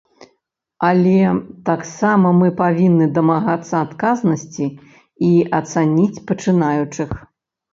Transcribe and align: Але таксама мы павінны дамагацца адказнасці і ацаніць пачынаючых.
Але 0.87 1.17
таксама 1.69 2.31
мы 2.39 2.47
павінны 2.63 3.05
дамагацца 3.17 3.75
адказнасці 3.85 4.65
і 5.29 5.33
ацаніць 5.59 6.23
пачынаючых. 6.33 7.09